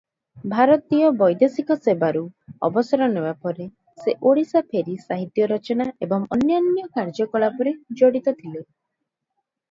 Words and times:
ଭାରତୀୟ 0.51 1.07
ବୈଦେଶିକ 1.17 1.75
ସେବାରୁ 1.81 2.21
ଅବସର 2.67 3.09
ନେବା 3.17 3.33
ପରେ 3.47 3.67
ସେ 4.05 4.15
ଓଡ଼ିଶା 4.29 4.61
ଫେରି 4.71 4.95
ସାହିତ୍ୟ 5.03 5.47
ରଚନା 5.51 5.87
ଏବଂ 6.07 6.25
ଅନ୍ୟାନ୍ୟ 6.37 6.87
କାର୍ଯ୍ୟକଳାପରେ 6.97 7.75
ଜଡ଼ିତ 8.01 8.33
ଥିଲେ। 8.41 8.65